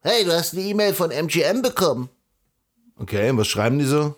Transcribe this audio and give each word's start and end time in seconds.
Hey, 0.00 0.24
du 0.24 0.32
hast 0.32 0.52
eine 0.54 0.62
E-Mail 0.62 0.94
von 0.94 1.10
MGM 1.10 1.62
bekommen. 1.62 2.08
Okay, 2.96 3.30
und 3.30 3.38
was 3.38 3.48
schreiben 3.48 3.78
die 3.78 3.84
so? 3.84 4.16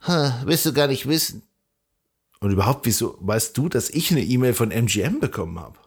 Hm, 0.00 0.32
willst 0.44 0.66
du 0.66 0.72
gar 0.72 0.86
nicht 0.88 1.08
wissen. 1.08 1.42
Und 2.40 2.50
überhaupt, 2.50 2.86
wieso 2.86 3.16
weißt 3.20 3.56
du, 3.56 3.68
dass 3.68 3.88
ich 3.90 4.10
eine 4.10 4.22
E-Mail 4.22 4.54
von 4.54 4.70
MGM 4.70 5.20
bekommen 5.20 5.58
habe? 5.60 5.78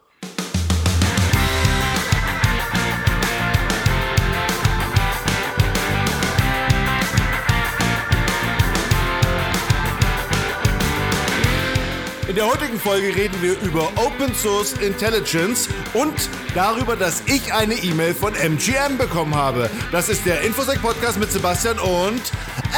In 12.36 12.42
der 12.42 12.52
heutigen 12.52 12.78
Folge 12.78 13.16
reden 13.16 13.40
wir 13.40 13.58
über 13.60 13.90
Open 13.96 14.34
Source 14.34 14.74
Intelligence 14.74 15.70
und 15.94 16.28
darüber, 16.54 16.94
dass 16.94 17.22
ich 17.24 17.54
eine 17.54 17.72
E-Mail 17.72 18.14
von 18.14 18.34
MGM 18.34 18.98
bekommen 18.98 19.34
habe. 19.34 19.70
Das 19.90 20.10
ist 20.10 20.26
der 20.26 20.42
Infosec 20.42 20.82
Podcast 20.82 21.18
mit 21.18 21.32
Sebastian 21.32 21.78
und 21.78 22.20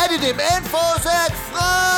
Eddie 0.04 0.20
dem 0.24 0.38
Infosec 0.38 1.32
Frosch! 1.50 1.88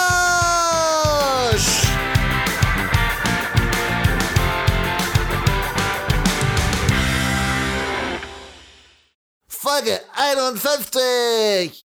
Folge 9.49 10.01
51! 10.15 11.90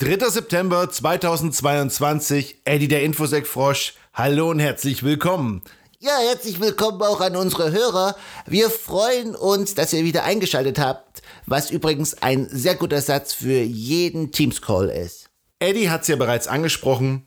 3. 0.00 0.30
September 0.30 0.88
2022, 0.88 2.62
Eddie 2.64 2.88
der 2.88 3.02
Infosec 3.02 3.46
Frosch. 3.46 3.92
Hallo 4.14 4.48
und 4.48 4.58
herzlich 4.58 5.02
willkommen. 5.02 5.60
Ja, 5.98 6.16
herzlich 6.26 6.58
willkommen 6.58 7.02
auch 7.02 7.20
an 7.20 7.36
unsere 7.36 7.70
Hörer. 7.70 8.16
Wir 8.46 8.70
freuen 8.70 9.36
uns, 9.36 9.74
dass 9.74 9.92
ihr 9.92 10.02
wieder 10.02 10.24
eingeschaltet 10.24 10.78
habt, 10.78 11.20
was 11.44 11.70
übrigens 11.70 12.22
ein 12.22 12.48
sehr 12.50 12.76
guter 12.76 13.02
Satz 13.02 13.34
für 13.34 13.60
jeden 13.60 14.32
Teams-Call 14.32 14.88
ist. 14.88 15.28
Eddie 15.58 15.90
hat 15.90 16.00
es 16.00 16.08
ja 16.08 16.16
bereits 16.16 16.48
angesprochen. 16.48 17.26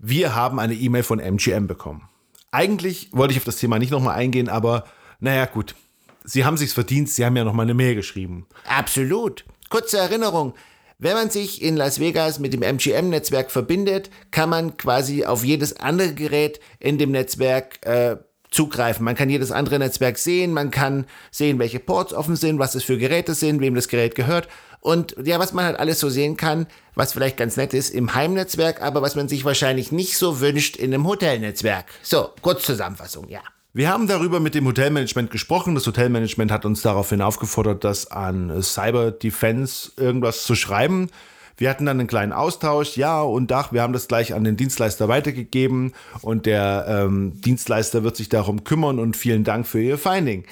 Wir 0.00 0.34
haben 0.34 0.58
eine 0.58 0.74
E-Mail 0.74 1.04
von 1.04 1.20
MGM 1.20 1.68
bekommen. 1.68 2.08
Eigentlich 2.50 3.10
wollte 3.12 3.30
ich 3.30 3.38
auf 3.38 3.44
das 3.44 3.58
Thema 3.58 3.78
nicht 3.78 3.92
nochmal 3.92 4.16
eingehen, 4.16 4.48
aber 4.48 4.86
naja, 5.20 5.46
gut. 5.46 5.76
Sie 6.24 6.44
haben 6.44 6.56
sich's 6.56 6.72
verdient, 6.72 7.10
Sie 7.10 7.24
haben 7.24 7.36
ja 7.36 7.44
nochmal 7.44 7.66
eine 7.66 7.74
Mail 7.74 7.94
geschrieben. 7.94 8.48
Absolut. 8.66 9.44
Kurze 9.68 9.98
Erinnerung. 9.98 10.54
Wenn 11.02 11.14
man 11.14 11.30
sich 11.30 11.60
in 11.62 11.76
Las 11.76 11.98
Vegas 11.98 12.38
mit 12.38 12.52
dem 12.52 12.62
MGM-Netzwerk 12.62 13.50
verbindet, 13.50 14.08
kann 14.30 14.48
man 14.48 14.76
quasi 14.76 15.24
auf 15.24 15.42
jedes 15.42 15.80
andere 15.80 16.14
Gerät 16.14 16.60
in 16.78 16.96
dem 16.96 17.10
Netzwerk 17.10 17.84
äh, 17.84 18.18
zugreifen. 18.52 19.04
Man 19.04 19.16
kann 19.16 19.28
jedes 19.28 19.50
andere 19.50 19.80
Netzwerk 19.80 20.16
sehen, 20.16 20.52
man 20.52 20.70
kann 20.70 21.06
sehen, 21.32 21.58
welche 21.58 21.80
Ports 21.80 22.14
offen 22.14 22.36
sind, 22.36 22.60
was 22.60 22.76
es 22.76 22.84
für 22.84 22.98
Geräte 22.98 23.34
sind, 23.34 23.60
wem 23.60 23.74
das 23.74 23.88
Gerät 23.88 24.14
gehört 24.14 24.46
und 24.80 25.16
ja, 25.24 25.40
was 25.40 25.52
man 25.52 25.64
halt 25.64 25.80
alles 25.80 25.98
so 25.98 26.08
sehen 26.08 26.36
kann, 26.36 26.68
was 26.94 27.14
vielleicht 27.14 27.36
ganz 27.36 27.56
nett 27.56 27.74
ist 27.74 27.90
im 27.90 28.14
Heimnetzwerk, 28.14 28.80
aber 28.80 29.02
was 29.02 29.16
man 29.16 29.26
sich 29.26 29.44
wahrscheinlich 29.44 29.90
nicht 29.90 30.16
so 30.16 30.38
wünscht 30.38 30.76
in 30.76 30.94
einem 30.94 31.08
Hotelnetzwerk. 31.08 31.86
So, 32.02 32.30
kurz 32.42 32.62
Zusammenfassung, 32.62 33.28
ja. 33.28 33.40
Wir 33.74 33.88
haben 33.88 34.06
darüber 34.06 34.38
mit 34.38 34.54
dem 34.54 34.66
Hotelmanagement 34.66 35.30
gesprochen. 35.30 35.74
Das 35.74 35.86
Hotelmanagement 35.86 36.52
hat 36.52 36.66
uns 36.66 36.82
daraufhin 36.82 37.22
aufgefordert, 37.22 37.84
das 37.84 38.10
an 38.10 38.62
Cyber 38.62 39.10
Defense 39.10 39.92
irgendwas 39.96 40.44
zu 40.44 40.54
schreiben. 40.54 41.08
Wir 41.56 41.70
hatten 41.70 41.86
dann 41.86 41.98
einen 41.98 42.06
kleinen 42.06 42.34
Austausch, 42.34 42.98
ja 42.98 43.22
und 43.22 43.50
Dach, 43.50 43.72
wir 43.72 43.80
haben 43.80 43.94
das 43.94 44.08
gleich 44.08 44.34
an 44.34 44.44
den 44.44 44.58
Dienstleister 44.58 45.08
weitergegeben 45.08 45.92
und 46.20 46.44
der 46.44 46.84
ähm, 46.86 47.40
Dienstleister 47.40 48.04
wird 48.04 48.16
sich 48.16 48.28
darum 48.28 48.64
kümmern 48.64 48.98
und 48.98 49.16
vielen 49.16 49.42
Dank 49.42 49.66
für 49.66 49.80
Ihr 49.80 49.96
Finding. 49.96 50.44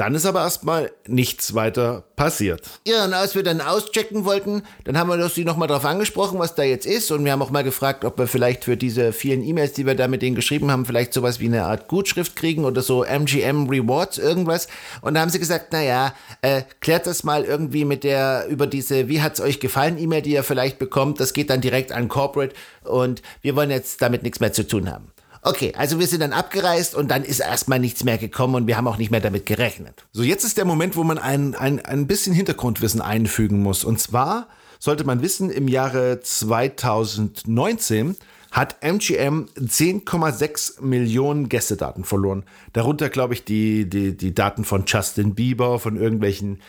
Dann 0.00 0.14
ist 0.14 0.24
aber 0.24 0.40
erstmal 0.40 0.92
nichts 1.06 1.54
weiter 1.54 2.04
passiert. 2.16 2.62
Ja, 2.86 3.04
und 3.04 3.12
als 3.12 3.34
wir 3.34 3.42
dann 3.42 3.60
auschecken 3.60 4.24
wollten, 4.24 4.62
dann 4.84 4.96
haben 4.96 5.10
wir 5.10 5.28
sie 5.28 5.44
nochmal 5.44 5.68
drauf 5.68 5.84
angesprochen, 5.84 6.38
was 6.38 6.54
da 6.54 6.62
jetzt 6.62 6.86
ist. 6.86 7.10
Und 7.10 7.22
wir 7.22 7.32
haben 7.32 7.42
auch 7.42 7.50
mal 7.50 7.64
gefragt, 7.64 8.06
ob 8.06 8.16
wir 8.16 8.26
vielleicht 8.26 8.64
für 8.64 8.78
diese 8.78 9.12
vielen 9.12 9.42
E-Mails, 9.42 9.74
die 9.74 9.84
wir 9.84 9.94
da 9.94 10.08
mit 10.08 10.22
denen 10.22 10.36
geschrieben 10.36 10.70
haben, 10.70 10.86
vielleicht 10.86 11.12
sowas 11.12 11.38
wie 11.38 11.48
eine 11.48 11.66
Art 11.66 11.88
Gutschrift 11.88 12.34
kriegen 12.34 12.64
oder 12.64 12.80
so 12.80 13.04
MGM 13.04 13.68
Rewards, 13.68 14.16
irgendwas. 14.16 14.68
Und 15.02 15.16
da 15.16 15.20
haben 15.20 15.28
sie 15.28 15.38
gesagt, 15.38 15.70
naja, 15.74 16.14
äh, 16.40 16.62
klärt 16.80 17.06
das 17.06 17.22
mal 17.22 17.44
irgendwie 17.44 17.84
mit 17.84 18.02
der, 18.02 18.46
über 18.48 18.66
diese, 18.66 19.06
wie 19.08 19.20
hat's 19.20 19.42
euch 19.42 19.60
gefallen, 19.60 19.98
E-Mail, 19.98 20.22
die 20.22 20.32
ihr 20.32 20.44
vielleicht 20.44 20.78
bekommt. 20.78 21.20
Das 21.20 21.34
geht 21.34 21.50
dann 21.50 21.60
direkt 21.60 21.92
an 21.92 22.08
Corporate 22.08 22.54
und 22.84 23.20
wir 23.42 23.54
wollen 23.54 23.70
jetzt 23.70 24.00
damit 24.00 24.22
nichts 24.22 24.40
mehr 24.40 24.54
zu 24.54 24.66
tun 24.66 24.90
haben. 24.90 25.12
Okay, 25.42 25.72
also 25.76 25.98
wir 25.98 26.06
sind 26.06 26.20
dann 26.20 26.32
abgereist 26.32 26.94
und 26.94 27.10
dann 27.10 27.24
ist 27.24 27.40
erstmal 27.40 27.78
nichts 27.78 28.04
mehr 28.04 28.18
gekommen 28.18 28.54
und 28.56 28.66
wir 28.66 28.76
haben 28.76 28.86
auch 28.86 28.98
nicht 28.98 29.10
mehr 29.10 29.20
damit 29.20 29.46
gerechnet. 29.46 30.06
So, 30.12 30.22
jetzt 30.22 30.44
ist 30.44 30.58
der 30.58 30.66
Moment, 30.66 30.96
wo 30.96 31.04
man 31.04 31.16
ein, 31.18 31.54
ein, 31.54 31.80
ein 31.80 32.06
bisschen 32.06 32.34
Hintergrundwissen 32.34 33.00
einfügen 33.00 33.62
muss. 33.62 33.82
Und 33.82 33.98
zwar 33.98 34.48
sollte 34.78 35.04
man 35.04 35.22
wissen, 35.22 35.50
im 35.50 35.66
Jahre 35.66 36.20
2019 36.20 38.16
hat 38.50 38.82
MGM 38.82 39.46
10,6 39.56 40.82
Millionen 40.82 41.48
Gästedaten 41.48 42.04
verloren. 42.04 42.44
Darunter, 42.72 43.08
glaube 43.08 43.34
ich, 43.34 43.44
die, 43.44 43.88
die, 43.88 44.16
die 44.16 44.34
Daten 44.34 44.64
von 44.64 44.84
Justin 44.86 45.34
Bieber, 45.34 45.78
von 45.78 45.96
irgendwelchen 45.96 46.60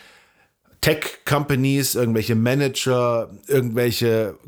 Tech-Companies, 0.80 1.94
irgendwelche 1.94 2.36
Manager, 2.36 3.30
irgendwelche 3.48 4.38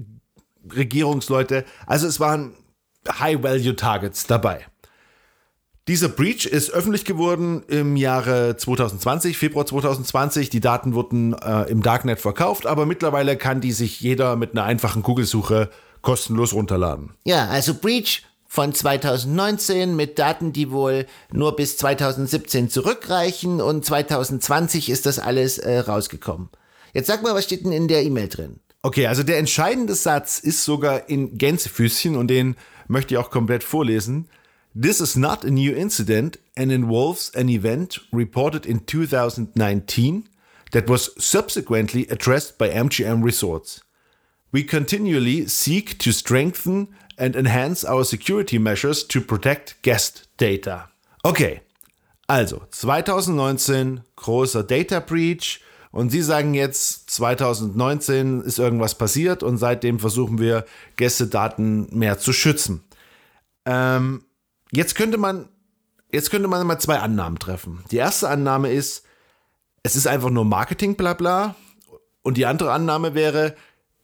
Regierungsleute. 0.74 1.64
Also 1.86 2.06
es 2.06 2.20
waren 2.20 2.54
High-Value-Targets 3.08 4.26
dabei. 4.26 4.66
Dieser 5.86 6.08
Breach 6.08 6.46
ist 6.46 6.70
öffentlich 6.70 7.04
geworden 7.04 7.62
im 7.68 7.96
Jahre 7.96 8.56
2020, 8.56 9.36
Februar 9.36 9.66
2020. 9.66 10.48
Die 10.48 10.60
Daten 10.60 10.94
wurden 10.94 11.34
äh, 11.34 11.64
im 11.64 11.82
Darknet 11.82 12.20
verkauft, 12.20 12.66
aber 12.66 12.86
mittlerweile 12.86 13.36
kann 13.36 13.60
die 13.60 13.72
sich 13.72 14.00
jeder 14.00 14.36
mit 14.36 14.52
einer 14.52 14.64
einfachen 14.64 15.02
Google-Suche 15.02 15.68
kostenlos 16.00 16.54
runterladen. 16.54 17.12
Ja, 17.24 17.48
also 17.48 17.74
Breach 17.74 18.22
von 18.46 18.72
2019 18.72 19.94
mit 19.94 20.18
Daten, 20.18 20.54
die 20.54 20.70
wohl 20.70 21.06
nur 21.32 21.54
bis 21.54 21.76
2017 21.76 22.70
zurückreichen 22.70 23.60
und 23.60 23.84
2020 23.84 24.88
ist 24.88 25.04
das 25.04 25.18
alles 25.18 25.58
äh, 25.58 25.80
rausgekommen. 25.80 26.48
Jetzt 26.94 27.08
sag 27.08 27.22
mal, 27.22 27.34
was 27.34 27.44
steht 27.44 27.64
denn 27.64 27.72
in 27.72 27.88
der 27.88 28.04
E-Mail 28.04 28.28
drin? 28.28 28.60
Okay, 28.84 29.06
also 29.06 29.22
der 29.22 29.38
entscheidende 29.38 29.94
Satz 29.94 30.38
ist 30.38 30.62
sogar 30.62 31.08
in 31.08 31.38
Gänsefüßchen 31.38 32.16
und 32.16 32.28
den 32.28 32.54
möchte 32.86 33.14
ich 33.14 33.18
auch 33.18 33.30
komplett 33.30 33.64
vorlesen. 33.64 34.28
This 34.78 35.00
is 35.00 35.16
not 35.16 35.42
a 35.42 35.48
new 35.48 35.72
incident 35.72 36.38
and 36.54 36.70
involves 36.70 37.34
an 37.34 37.48
event 37.48 38.02
reported 38.12 38.66
in 38.66 38.86
2019 38.86 40.28
that 40.72 40.86
was 40.86 41.14
subsequently 41.16 42.06
addressed 42.10 42.58
by 42.58 42.68
MGM 42.68 43.24
Resorts. 43.24 43.80
We 44.52 44.64
continually 44.64 45.48
seek 45.48 45.98
to 46.00 46.12
strengthen 46.12 46.88
and 47.16 47.36
enhance 47.36 47.86
our 47.86 48.04
security 48.04 48.58
measures 48.58 49.02
to 49.08 49.22
protect 49.22 49.80
guest 49.80 50.28
data. 50.36 50.90
Okay, 51.24 51.62
also 52.28 52.66
2019 52.70 54.02
großer 54.14 54.62
Data 54.62 55.00
Breach 55.00 55.62
und 55.94 56.10
Sie 56.10 56.22
sagen 56.22 56.54
jetzt 56.54 57.08
2019 57.10 58.40
ist 58.40 58.58
irgendwas 58.58 58.96
passiert 58.96 59.44
und 59.44 59.58
seitdem 59.58 60.00
versuchen 60.00 60.40
wir 60.40 60.64
Gästedaten 60.96 61.86
mehr 61.96 62.18
zu 62.18 62.32
schützen. 62.32 62.82
Ähm, 63.64 64.24
jetzt 64.72 64.96
könnte 64.96 65.18
man, 65.18 65.48
jetzt 66.10 66.32
könnte 66.32 66.48
man 66.48 66.66
mal 66.66 66.80
zwei 66.80 66.98
Annahmen 66.98 67.38
treffen. 67.38 67.84
Die 67.92 67.98
erste 67.98 68.28
Annahme 68.28 68.72
ist, 68.72 69.04
es 69.84 69.94
ist 69.94 70.08
einfach 70.08 70.30
nur 70.30 70.44
Marketing 70.44 70.96
blabla. 70.96 71.54
Und 72.22 72.38
die 72.38 72.46
andere 72.46 72.72
Annahme 72.72 73.14
wäre, 73.14 73.54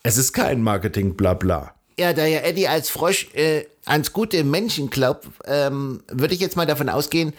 es 0.05 0.17
ist 0.17 0.33
kein 0.33 0.63
Marketing 0.63 1.17
blabla. 1.17 1.75
Ja, 1.99 2.13
da 2.13 2.25
ja 2.25 2.39
Eddie 2.43 2.69
als 2.69 2.89
Frosch 2.89 3.35
äh, 3.35 3.65
ans 3.85 4.13
gute 4.13 4.45
Menschen 4.45 4.91
glaubt, 4.91 5.27
ähm, 5.45 6.05
würde 6.07 6.35
ich 6.35 6.41
jetzt 6.41 6.57
mal 6.57 6.67
davon 6.67 6.89
ausgehen, 6.89 7.33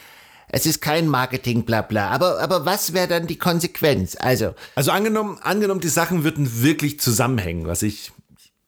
es 0.53 0.66
ist 0.66 0.81
kein 0.81 1.07
Marketing 1.07 1.63
blabla. 1.63 2.09
Aber, 2.09 2.39
aber 2.41 2.66
was 2.66 2.94
wäre 2.94 3.07
dann 3.07 3.25
die 3.25 3.38
Konsequenz? 3.38 4.17
Also. 4.19 4.53
Also 4.75 4.91
angenommen, 4.91 5.40
angenommen, 5.41 5.79
die 5.79 5.87
Sachen 5.87 6.23
würden 6.25 6.61
wirklich 6.61 6.99
zusammenhängen, 6.99 7.67
was 7.67 7.81
ich 7.81 8.11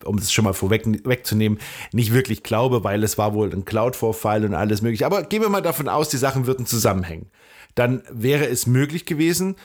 um 0.06 0.18
das 0.18 0.34
schon 0.34 0.44
mal 0.44 0.54
vorweg 0.54 0.86
wegzunehmen, 1.08 1.60
nicht 1.94 2.14
wirklich 2.14 2.44
glaube, 2.44 2.84
weil 2.84 3.04
es 3.04 3.18
war 3.18 3.34
wohl 3.34 3.54
ein 3.54 3.64
Cloud-Vorfall 3.64 4.44
und 4.44 4.54
alles 4.54 4.82
mögliche. 4.82 5.06
Aber 5.06 5.24
gehen 5.24 5.42
wir 5.42 5.48
mal 5.48 5.62
davon 5.62 5.88
aus, 5.88 6.10
die 6.10 6.18
Sachen 6.18 6.46
würden 6.46 6.66
zusammenhängen. 6.66 7.30
Dann 7.76 8.04
wäre 8.12 8.48
es 8.48 8.68
möglich 8.68 9.06
gewesen, 9.06 9.56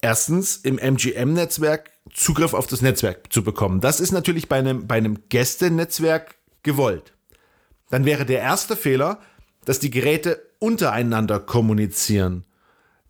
erstens 0.00 0.56
im 0.56 0.78
MGM-Netzwerk 0.78 1.90
Zugriff 2.12 2.54
auf 2.54 2.66
das 2.66 2.82
Netzwerk 2.82 3.32
zu 3.32 3.42
bekommen. 3.42 3.80
Das 3.80 3.98
ist 3.98 4.12
natürlich 4.12 4.48
bei 4.48 4.58
einem, 4.58 4.86
bei 4.86 4.96
einem 4.96 5.28
Gästenetzwerk 5.28 6.36
gewollt. 6.62 7.12
Dann 7.90 8.04
wäre 8.04 8.26
der 8.26 8.40
erste 8.40 8.76
Fehler, 8.76 9.20
dass 9.64 9.78
die 9.78 9.90
Geräte 9.90 10.42
untereinander 10.58 11.40
kommunizieren. 11.40 12.44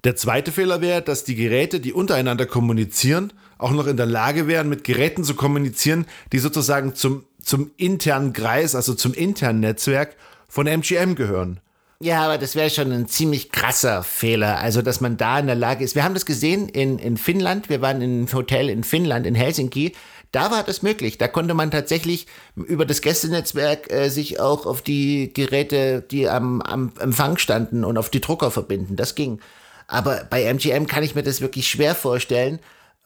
Der 0.05 0.17
zweite 0.17 0.53
Fehler 0.53 0.81
wäre, 0.81 1.01
dass 1.01 1.25
die 1.25 1.35
Geräte, 1.35 1.81
die 1.81 1.93
untereinander 1.93 2.45
kommunizieren, 2.45 3.33
auch 3.57 3.73
noch 3.73 3.87
in 3.87 3.97
der 3.97 4.07
Lage 4.07 4.47
wären, 4.47 4.69
mit 4.69 4.85
Geräten 4.85 5.25
zu 5.25 5.35
kommunizieren, 5.35 6.07
die 6.33 6.39
sozusagen 6.39 6.95
zum, 6.95 7.25
zum 7.41 7.71
internen 7.79 8.33
Kreis, 8.35 8.75
also 8.75 8.95
zum 8.95 9.15
internen 9.15 9.61
Netzwerk 9.61 10.17
von 10.49 10.67
MGM 10.67 11.15
gehören. 11.15 11.61
Ja, 12.01 12.25
aber 12.25 12.39
das 12.39 12.57
wäre 12.57 12.71
schon 12.71 12.93
ein 12.93 13.07
ziemlich 13.07 13.51
krasser 13.51 14.03
Fehler. 14.03 14.59
Also, 14.59 14.83
dass 14.83 15.01
man 15.01 15.17
da 15.17 15.39
in 15.39 15.47
der 15.47 15.55
Lage 15.55 15.85
ist. 15.85 15.95
Wir 15.95 16.05
haben 16.05 16.15
das 16.15 16.27
gesehen 16.27 16.69
in, 16.69 16.99
in 16.99 17.17
Finnland. 17.17 17.69
Wir 17.69 17.81
waren 17.81 18.03
in 18.03 18.19
einem 18.19 18.33
Hotel 18.33 18.69
in 18.69 18.85
Finnland, 18.85 19.27
in 19.27 19.35
Helsinki. 19.35 19.95
Da 20.33 20.51
war 20.51 20.65
das 20.65 20.83
möglich. 20.83 21.17
Da 21.17 21.29
konnte 21.29 21.55
man 21.55 21.71
tatsächlich 21.71 22.27
über 22.57 22.85
das 22.85 23.01
Gästenetzwerk 23.01 23.93
äh, 23.93 24.09
sich 24.09 24.41
auch 24.41 24.67
auf 24.67 24.83
die 24.83 25.33
Geräte, 25.33 26.03
die 26.03 26.29
am, 26.29 26.61
am 26.63 26.93
Empfang 26.99 27.39
standen 27.39 27.85
und 27.85 27.97
auf 27.97 28.11
die 28.11 28.21
Drucker 28.21 28.51
verbinden. 28.51 28.97
Das 28.97 29.15
ging. 29.15 29.41
Aber 29.87 30.27
bei 30.29 30.43
MGM 30.43 30.87
kann 30.89 31.05
ich 31.05 31.15
mir 31.15 31.23
das 31.23 31.41
wirklich 31.41 31.69
schwer 31.69 31.95
vorstellen. 31.95 32.59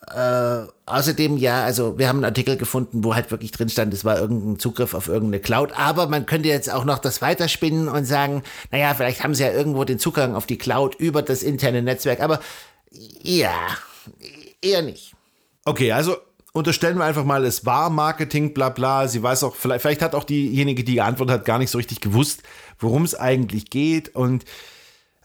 Äh, 0.07 0.67
außerdem, 0.87 1.37
ja, 1.37 1.65
also 1.65 1.99
wir 1.99 2.09
haben 2.09 2.19
einen 2.19 2.25
Artikel 2.25 2.57
gefunden, 2.57 3.05
wo 3.05 3.15
halt 3.15 3.31
wirklich 3.31 3.51
drin 3.51 3.69
stand, 3.69 3.93
es 3.93 4.05
war 4.05 4.19
irgendein 4.19 4.59
Zugriff 4.59 4.95
auf 4.95 5.09
irgendeine 5.09 5.41
Cloud. 5.41 5.73
Aber 5.77 6.09
man 6.09 6.25
könnte 6.25 6.49
jetzt 6.49 6.73
auch 6.73 6.85
noch 6.85 6.99
das 6.99 7.21
weiterspinnen 7.21 7.89
und 7.89 8.05
sagen, 8.05 8.43
naja, 8.71 8.95
vielleicht 8.95 9.23
haben 9.23 9.35
sie 9.35 9.43
ja 9.43 9.53
irgendwo 9.53 9.85
den 9.85 9.99
Zugang 9.99 10.35
auf 10.35 10.47
die 10.47 10.57
Cloud 10.57 10.95
über 10.95 11.23
das 11.23 11.43
interne 11.43 11.83
Netzwerk. 11.83 12.21
Aber 12.21 12.41
ja, 13.23 13.53
eher 14.63 14.83
nicht. 14.83 15.15
Okay, 15.65 15.93
also 15.93 16.17
unterstellen 16.53 16.97
wir 16.97 17.05
einfach 17.05 17.25
mal, 17.25 17.45
es 17.45 17.67
war 17.67 17.91
Marketing, 17.91 18.55
bla 18.55 18.69
bla. 18.71 19.09
Sie 19.09 19.23
weiß 19.23 19.45
auch, 19.45 19.57
vielleicht, 19.57 19.83
vielleicht 19.83 20.03
hat 20.03 20.15
auch 20.15 20.25
diejenige, 20.25 20.85
die 20.85 20.95
geantwortet 20.95 21.35
hat, 21.35 21.45
gar 21.45 21.59
nicht 21.59 21.71
so 21.71 21.79
richtig 21.79 22.01
gewusst, 22.01 22.43
worum 22.79 23.05
es 23.05 23.15
eigentlich 23.15 23.69
geht. 23.69 24.15
Und 24.15 24.45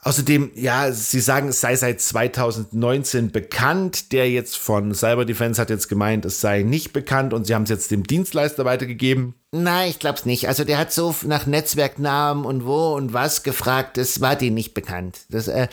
Außerdem, 0.06 0.52
ja, 0.56 0.92
Sie 0.92 1.22
sagen, 1.22 1.48
es 1.48 1.62
sei 1.62 1.78
seit 1.78 2.02
2019 2.02 3.32
bekannt. 3.32 4.12
Der 4.12 4.30
jetzt 4.30 4.58
von 4.58 4.94
Cyber 4.94 5.24
Defense 5.24 5.62
hat 5.62 5.70
jetzt 5.70 5.88
gemeint, 5.88 6.26
es 6.26 6.42
sei 6.42 6.64
nicht 6.64 6.92
bekannt 6.92 7.34
und 7.34 7.48
Sie 7.48 7.56
haben 7.56 7.64
es 7.64 7.70
jetzt 7.70 7.90
dem 7.90 8.04
Dienstleister 8.04 8.66
weitergegeben. 8.66 9.36
Nein, 9.52 9.90
ich 9.90 10.00
glaube 10.00 10.20
es 10.20 10.26
nicht. 10.26 10.50
Also 10.50 10.66
der 10.66 10.78
hat 10.78 10.92
so 10.92 11.16
nach 11.26 11.46
Netzwerknamen 11.46 12.44
und 12.44 12.66
wo 12.66 12.94
und 12.96 13.14
was 13.14 13.44
gefragt. 13.44 13.96
Das 13.98 14.20
war 14.20 14.36
denen 14.36 14.56
nicht 14.56 14.74
bekannt. 14.74 15.22
Das 15.30 15.48
äh, 15.48 15.70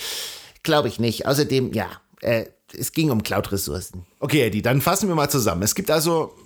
glaube 0.63 0.87
ich 0.87 1.01
nicht. 1.01 1.27
Außerdem, 1.27 1.73
ja, 1.73 1.89
äh, 2.21 2.45
es 2.73 2.93
ging 2.93 3.11
um 3.11 3.25
Cloud-Ressourcen. 3.25 4.07
Okay, 4.21 4.43
Eddie, 4.43 4.63
dann 4.63 4.81
fassen 4.81 5.09
wir 5.09 5.17
mal 5.17 5.29
zusammen. 5.29 5.63
Es 5.63 5.75
gibt 5.75 5.91
also 5.91 6.37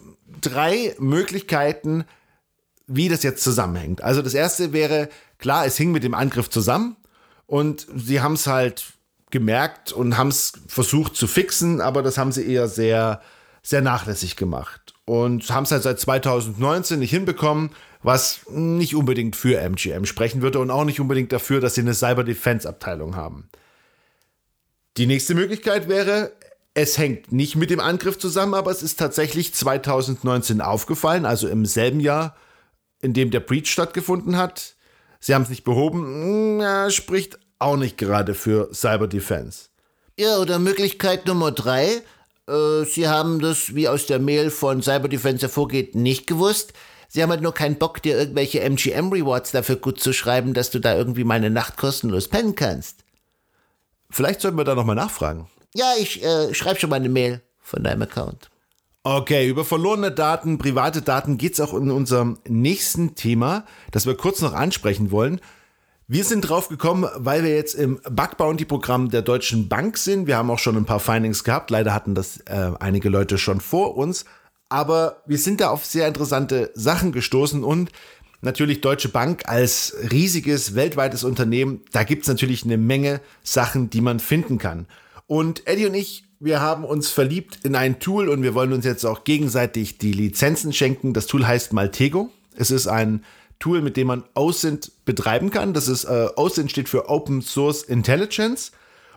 drei 0.40 0.94
Möglichkeiten, 0.98 2.04
wie 2.86 3.10
das 3.10 3.22
jetzt 3.22 3.44
zusammenhängt. 3.44 4.02
Also 4.02 4.22
das 4.22 4.32
erste 4.32 4.72
wäre, 4.72 5.10
klar, 5.38 5.66
es 5.66 5.76
hing 5.76 5.92
mit 5.92 6.02
dem 6.02 6.14
Angriff 6.14 6.48
zusammen. 6.48 6.96
Und 7.46 7.86
sie 7.94 8.20
haben 8.20 8.34
es 8.34 8.46
halt 8.46 8.84
gemerkt 9.30 9.92
und 9.92 10.16
haben 10.16 10.28
es 10.28 10.52
versucht 10.68 11.16
zu 11.16 11.26
fixen, 11.26 11.80
aber 11.80 12.02
das 12.02 12.18
haben 12.18 12.32
sie 12.32 12.46
eher 12.46 12.68
sehr, 12.68 13.20
sehr 13.62 13.82
nachlässig 13.82 14.36
gemacht. 14.36 14.94
Und 15.06 15.50
haben 15.50 15.64
es 15.64 15.72
halt 15.72 15.82
seit 15.82 16.00
2019 16.00 16.98
nicht 16.98 17.10
hinbekommen, 17.10 17.70
was 18.02 18.40
nicht 18.50 18.94
unbedingt 18.94 19.34
für 19.34 19.58
MGM 19.58 20.04
sprechen 20.04 20.42
würde 20.42 20.60
und 20.60 20.70
auch 20.70 20.84
nicht 20.84 21.00
unbedingt 21.00 21.32
dafür, 21.32 21.60
dass 21.60 21.74
sie 21.74 21.80
eine 21.80 21.94
Cyber 21.94 22.22
Defense 22.22 22.68
Abteilung 22.68 23.16
haben. 23.16 23.48
Die 24.96 25.06
nächste 25.06 25.34
Möglichkeit 25.34 25.88
wäre, 25.88 26.32
es 26.74 26.98
hängt 26.98 27.32
nicht 27.32 27.56
mit 27.56 27.70
dem 27.70 27.80
Angriff 27.80 28.18
zusammen, 28.18 28.54
aber 28.54 28.70
es 28.70 28.82
ist 28.82 28.98
tatsächlich 28.98 29.54
2019 29.54 30.60
aufgefallen, 30.60 31.24
also 31.24 31.48
im 31.48 31.66
selben 31.66 32.00
Jahr, 32.00 32.36
in 33.00 33.14
dem 33.14 33.30
der 33.30 33.40
Breach 33.40 33.70
stattgefunden 33.70 34.36
hat. 34.36 34.74
Sie 35.24 35.34
haben 35.34 35.44
es 35.44 35.48
nicht 35.48 35.64
behoben, 35.64 36.60
ja, 36.60 36.90
spricht 36.90 37.38
auch 37.58 37.78
nicht 37.78 37.96
gerade 37.96 38.34
für 38.34 38.68
Cyber 38.74 39.08
Defense. 39.08 39.70
Ja, 40.18 40.36
oder 40.36 40.58
Möglichkeit 40.58 41.24
Nummer 41.24 41.50
drei. 41.50 42.02
Äh, 42.46 42.84
Sie 42.84 43.08
haben 43.08 43.40
das, 43.40 43.74
wie 43.74 43.88
aus 43.88 44.04
der 44.04 44.18
Mail 44.18 44.50
von 44.50 44.82
Cyber 44.82 45.08
Defense 45.08 45.40
hervorgeht, 45.40 45.94
nicht 45.94 46.26
gewusst. 46.26 46.74
Sie 47.08 47.22
haben 47.22 47.30
halt 47.30 47.40
nur 47.40 47.54
keinen 47.54 47.78
Bock, 47.78 48.02
dir 48.02 48.18
irgendwelche 48.18 48.60
MGM-Rewards 48.60 49.52
dafür 49.52 49.76
gut 49.76 49.98
zu 49.98 50.12
schreiben, 50.12 50.52
dass 50.52 50.70
du 50.70 50.78
da 50.78 50.94
irgendwie 50.94 51.24
mal 51.24 51.36
eine 51.36 51.48
Nacht 51.48 51.78
kostenlos 51.78 52.28
pennen 52.28 52.54
kannst. 52.54 52.98
Vielleicht 54.10 54.42
sollten 54.42 54.58
wir 54.58 54.64
da 54.64 54.74
nochmal 54.74 54.96
nachfragen. 54.96 55.48
Ja, 55.74 55.94
ich 55.98 56.22
äh, 56.22 56.52
schreibe 56.52 56.78
schon 56.78 56.90
mal 56.90 56.96
eine 56.96 57.08
Mail 57.08 57.40
von 57.60 57.82
deinem 57.82 58.02
Account. 58.02 58.50
Okay, 59.06 59.46
über 59.46 59.66
verlorene 59.66 60.10
Daten, 60.10 60.56
private 60.56 61.02
Daten 61.02 61.36
geht's 61.36 61.60
auch 61.60 61.74
in 61.74 61.90
unserem 61.90 62.38
nächsten 62.48 63.14
Thema, 63.14 63.66
das 63.90 64.06
wir 64.06 64.16
kurz 64.16 64.40
noch 64.40 64.54
ansprechen 64.54 65.10
wollen. 65.10 65.42
Wir 66.08 66.24
sind 66.24 66.40
drauf 66.40 66.70
gekommen, 66.70 67.06
weil 67.14 67.42
wir 67.44 67.54
jetzt 67.54 67.74
im 67.74 68.00
Bug 68.10 68.38
Bounty 68.38 68.64
Programm 68.64 69.10
der 69.10 69.20
Deutschen 69.20 69.68
Bank 69.68 69.98
sind. 69.98 70.26
Wir 70.26 70.38
haben 70.38 70.50
auch 70.50 70.58
schon 70.58 70.78
ein 70.78 70.86
paar 70.86 71.00
Findings 71.00 71.44
gehabt. 71.44 71.70
Leider 71.70 71.92
hatten 71.92 72.14
das 72.14 72.38
äh, 72.46 72.70
einige 72.80 73.10
Leute 73.10 73.36
schon 73.36 73.60
vor 73.60 73.94
uns. 73.98 74.24
Aber 74.70 75.22
wir 75.26 75.36
sind 75.36 75.60
da 75.60 75.68
auf 75.68 75.84
sehr 75.84 76.08
interessante 76.08 76.70
Sachen 76.72 77.12
gestoßen 77.12 77.62
und 77.62 77.90
natürlich 78.40 78.80
Deutsche 78.80 79.10
Bank 79.10 79.42
als 79.44 79.94
riesiges 80.12 80.76
weltweites 80.76 81.24
Unternehmen, 81.24 81.82
da 81.92 82.04
gibt's 82.04 82.28
natürlich 82.28 82.64
eine 82.64 82.78
Menge 82.78 83.20
Sachen, 83.42 83.90
die 83.90 84.00
man 84.00 84.18
finden 84.18 84.56
kann. 84.56 84.86
Und 85.26 85.66
Eddie 85.66 85.86
und 85.86 85.94
ich 85.94 86.24
wir 86.44 86.60
haben 86.60 86.84
uns 86.84 87.08
verliebt 87.08 87.60
in 87.64 87.74
ein 87.74 88.00
Tool 88.00 88.28
und 88.28 88.42
wir 88.42 88.54
wollen 88.54 88.74
uns 88.74 88.84
jetzt 88.84 89.06
auch 89.06 89.24
gegenseitig 89.24 89.96
die 89.96 90.12
Lizenzen 90.12 90.74
schenken. 90.74 91.14
Das 91.14 91.26
Tool 91.26 91.46
heißt 91.46 91.72
Maltego. 91.72 92.30
Es 92.54 92.70
ist 92.70 92.86
ein 92.86 93.24
Tool, 93.58 93.80
mit 93.80 93.96
dem 93.96 94.08
man 94.08 94.24
OSINT 94.34 94.92
betreiben 95.06 95.50
kann. 95.50 95.72
Das 95.72 95.88
ist 95.88 96.04
äh, 96.04 96.28
OSINT 96.36 96.70
steht 96.70 96.90
für 96.90 97.08
Open 97.08 97.40
Source 97.40 97.82
Intelligence 97.82 98.72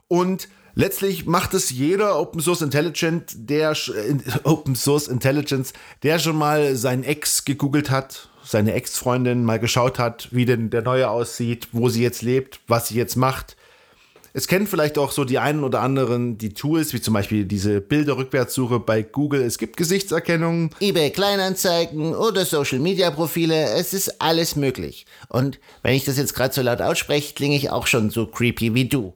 und 0.08 0.48
letztlich 0.74 1.26
macht 1.26 1.54
es 1.54 1.70
jeder 1.70 2.18
Open 2.18 2.40
Source 2.40 2.62
Intelligent, 2.62 3.34
der 3.36 3.76
Open 4.44 4.76
Source 4.76 5.10
Intelligence, 5.10 5.74
der 6.04 6.20
schon 6.20 6.38
mal 6.38 6.78
seinen 6.78 7.04
Ex 7.04 7.44
gegoogelt 7.44 7.92
hat, 7.92 8.30
seine 8.42 8.72
Ex-Freundin 8.72 9.44
mal 9.44 9.60
geschaut 9.60 10.00
hat, 10.00 10.30
wie 10.32 10.46
denn 10.46 10.70
der 10.70 10.82
neue 10.82 11.10
aussieht, 11.10 11.68
wo 11.74 11.90
sie 11.90 12.04
jetzt 12.04 12.22
lebt, 12.22 12.62
was 12.68 12.88
sie 12.88 12.96
jetzt 12.96 13.18
macht 13.18 13.58
es 14.38 14.48
kennen 14.48 14.68
vielleicht 14.68 15.00
auch 15.00 15.12
so 15.12 15.26
die 15.26 15.40
einen 15.40 15.64
oder 15.64 15.82
anderen 15.82 16.38
die 16.38 16.54
Tools, 16.54 16.94
wie 16.94 17.02
zum 17.02 17.16
Beispiel 17.16 17.46
diese 17.46 17.82
Bilderrückwärtssuche 17.82 18.80
bei 18.80 19.02
Google. 19.02 19.42
Es 19.42 19.58
gibt 19.58 19.78
Gesichtserkennung. 19.78 20.70
eBay 20.80 21.10
Kleinanzeigen 21.10 22.14
oder 22.14 22.46
Social 22.46 22.78
Media 22.78 23.10
Profile. 23.10 23.56
Es 23.72 23.96
ist 23.96 24.22
alles 24.22 24.56
möglich. 24.56 25.08
Und 25.28 25.60
wenn 25.82 25.96
ich 25.96 26.06
das 26.06 26.20
jetzt 26.20 26.36
gerade 26.36 26.54
so 26.54 26.62
laut 26.62 26.82
ausspreche, 26.82 27.34
klinge 27.34 27.56
ich 27.56 27.72
auch 27.72 27.88
schon 27.88 28.12
so 28.12 28.28
creepy 28.28 28.76
wie 28.76 28.86
du. 28.86 29.16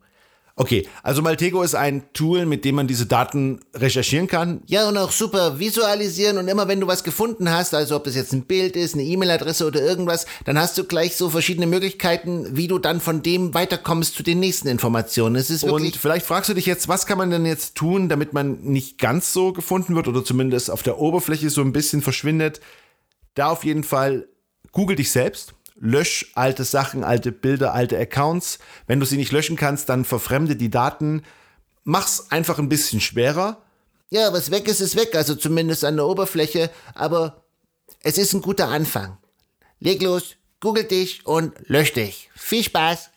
Okay, 0.61 0.87
also 1.01 1.23
Maltego 1.23 1.63
ist 1.63 1.73
ein 1.73 2.03
Tool, 2.13 2.45
mit 2.45 2.65
dem 2.65 2.75
man 2.75 2.85
diese 2.85 3.07
Daten 3.07 3.61
recherchieren 3.73 4.27
kann. 4.27 4.61
Ja, 4.67 4.87
und 4.87 4.95
auch 4.95 5.11
super 5.11 5.57
visualisieren 5.57 6.37
und 6.37 6.47
immer 6.47 6.67
wenn 6.67 6.79
du 6.79 6.85
was 6.85 7.03
gefunden 7.03 7.49
hast, 7.49 7.73
also 7.73 7.95
ob 7.95 8.03
das 8.03 8.13
jetzt 8.13 8.31
ein 8.31 8.43
Bild 8.43 8.75
ist, 8.75 8.93
eine 8.93 9.01
E-Mail-Adresse 9.01 9.65
oder 9.65 9.81
irgendwas, 9.81 10.27
dann 10.45 10.59
hast 10.59 10.77
du 10.77 10.83
gleich 10.83 11.15
so 11.15 11.31
verschiedene 11.31 11.65
Möglichkeiten, 11.65 12.55
wie 12.55 12.67
du 12.67 12.77
dann 12.77 13.01
von 13.01 13.23
dem 13.23 13.55
weiterkommst 13.55 14.13
zu 14.13 14.21
den 14.21 14.39
nächsten 14.39 14.67
Informationen. 14.67 15.35
Es 15.35 15.49
ist 15.49 15.65
wirklich 15.65 15.93
und 15.93 15.99
vielleicht 15.99 16.27
fragst 16.27 16.51
du 16.51 16.53
dich 16.53 16.67
jetzt, 16.67 16.87
was 16.87 17.07
kann 17.07 17.17
man 17.17 17.31
denn 17.31 17.47
jetzt 17.47 17.73
tun, 17.73 18.07
damit 18.07 18.33
man 18.33 18.61
nicht 18.61 18.99
ganz 18.99 19.33
so 19.33 19.53
gefunden 19.53 19.95
wird 19.95 20.07
oder 20.07 20.23
zumindest 20.23 20.69
auf 20.69 20.83
der 20.83 20.99
Oberfläche 20.99 21.49
so 21.49 21.61
ein 21.61 21.73
bisschen 21.73 22.03
verschwindet. 22.03 22.61
Da 23.33 23.47
auf 23.47 23.65
jeden 23.65 23.83
Fall 23.83 24.27
Google 24.71 24.95
dich 24.95 25.09
selbst 25.09 25.55
lösch 25.81 26.31
alte 26.35 26.63
Sachen, 26.63 27.03
alte 27.03 27.31
Bilder, 27.31 27.73
alte 27.73 27.97
Accounts. 27.97 28.59
Wenn 28.87 28.99
du 28.99 29.05
sie 29.05 29.17
nicht 29.17 29.31
löschen 29.31 29.57
kannst, 29.57 29.89
dann 29.89 30.05
verfremde 30.05 30.55
die 30.55 30.69
Daten. 30.69 31.23
Mach's 31.83 32.27
einfach 32.29 32.59
ein 32.59 32.69
bisschen 32.69 33.01
schwerer. 33.01 33.57
Ja, 34.11 34.31
was 34.31 34.51
weg 34.51 34.67
ist, 34.67 34.79
ist 34.79 34.95
weg, 34.95 35.15
also 35.15 35.35
zumindest 35.35 35.83
an 35.83 35.95
der 35.95 36.05
Oberfläche, 36.05 36.69
aber 36.93 37.43
es 38.01 38.17
ist 38.17 38.33
ein 38.33 38.41
guter 38.41 38.67
Anfang. 38.67 39.17
Leg 39.79 40.01
los, 40.01 40.35
google 40.59 40.83
dich 40.83 41.25
und 41.25 41.53
lösch 41.67 41.93
dich. 41.93 42.29
Viel 42.35 42.63
Spaß! 42.63 43.09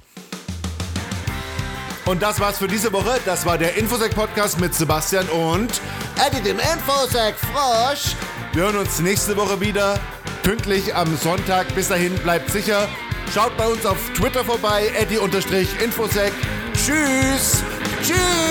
Und 2.06 2.22
das 2.22 2.38
war's 2.38 2.58
für 2.58 2.68
diese 2.68 2.92
Woche. 2.92 3.18
Das 3.24 3.46
war 3.46 3.58
der 3.58 3.76
Infosec 3.76 4.14
Podcast 4.14 4.60
mit 4.60 4.74
Sebastian 4.74 5.26
und 5.28 5.80
Eddie 6.24 6.42
dem 6.42 6.58
Infosec 6.58 7.34
Frosch. 7.34 8.14
Wir 8.52 8.62
hören 8.62 8.76
uns 8.76 9.00
nächste 9.00 9.36
Woche 9.36 9.60
wieder 9.60 9.98
pünktlich 10.44 10.94
am 10.94 11.16
Sonntag. 11.16 11.74
Bis 11.74 11.88
dahin 11.88 12.14
bleibt 12.16 12.50
sicher. 12.50 12.88
Schaut 13.34 13.56
bei 13.56 13.66
uns 13.66 13.84
auf 13.84 13.98
Twitter 14.14 14.44
vorbei, 14.44 14.92
Eddie-Infosec. 14.96 16.32
Tschüss. 16.74 17.64
Tschüss. 18.02 18.43